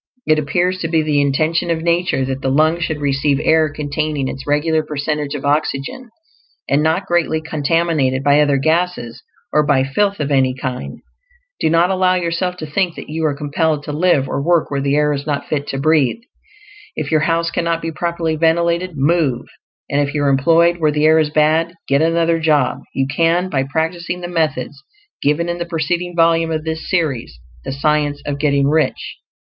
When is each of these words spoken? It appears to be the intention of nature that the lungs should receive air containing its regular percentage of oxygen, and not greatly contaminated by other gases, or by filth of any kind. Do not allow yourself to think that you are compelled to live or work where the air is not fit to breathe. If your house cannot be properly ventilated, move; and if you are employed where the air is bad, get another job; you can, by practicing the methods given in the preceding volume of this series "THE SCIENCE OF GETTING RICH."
It 0.25 0.39
appears 0.39 0.79
to 0.79 0.87
be 0.87 1.03
the 1.03 1.21
intention 1.21 1.69
of 1.69 1.83
nature 1.83 2.25
that 2.25 2.41
the 2.41 2.49
lungs 2.49 2.81
should 2.85 2.99
receive 2.99 3.39
air 3.39 3.69
containing 3.71 4.27
its 4.29 4.47
regular 4.47 4.81
percentage 4.81 5.35
of 5.35 5.45
oxygen, 5.45 6.09
and 6.67 6.81
not 6.81 7.05
greatly 7.05 7.39
contaminated 7.39 8.23
by 8.23 8.41
other 8.41 8.57
gases, 8.57 9.21
or 9.53 9.63
by 9.63 9.83
filth 9.83 10.19
of 10.19 10.31
any 10.31 10.55
kind. 10.55 11.01
Do 11.59 11.69
not 11.69 11.91
allow 11.91 12.15
yourself 12.15 12.57
to 12.57 12.65
think 12.65 12.95
that 12.95 13.09
you 13.11 13.23
are 13.27 13.37
compelled 13.37 13.83
to 13.83 13.91
live 13.91 14.27
or 14.27 14.41
work 14.41 14.71
where 14.71 14.81
the 14.81 14.95
air 14.95 15.13
is 15.13 15.27
not 15.27 15.45
fit 15.47 15.67
to 15.67 15.77
breathe. 15.77 16.23
If 16.95 17.11
your 17.11 17.21
house 17.21 17.51
cannot 17.51 17.79
be 17.83 17.91
properly 17.91 18.35
ventilated, 18.35 18.93
move; 18.97 19.45
and 19.87 20.01
if 20.01 20.15
you 20.15 20.23
are 20.23 20.29
employed 20.29 20.77
where 20.79 20.89
the 20.91 21.05
air 21.05 21.19
is 21.19 21.29
bad, 21.29 21.75
get 21.87 22.01
another 22.01 22.39
job; 22.39 22.79
you 22.95 23.05
can, 23.05 23.51
by 23.51 23.65
practicing 23.71 24.21
the 24.21 24.27
methods 24.27 24.81
given 25.21 25.47
in 25.47 25.59
the 25.59 25.65
preceding 25.67 26.15
volume 26.15 26.49
of 26.49 26.63
this 26.63 26.89
series 26.89 27.39
"THE 27.63 27.71
SCIENCE 27.71 28.23
OF 28.25 28.39
GETTING 28.39 28.65
RICH." 28.67 29.17